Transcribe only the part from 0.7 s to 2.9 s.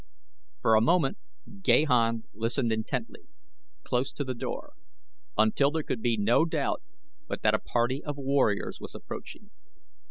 a moment Gahan listened